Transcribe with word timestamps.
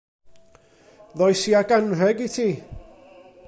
Ddois 1.13 1.43
i 1.49 1.51
ag 1.59 1.69
anrheg 1.77 2.17
i 2.27 2.29
ti. 2.35 2.49